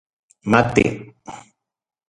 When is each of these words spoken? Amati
Amati 0.45 0.89